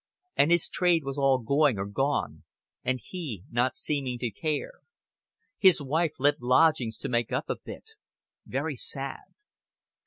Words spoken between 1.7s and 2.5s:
or gone,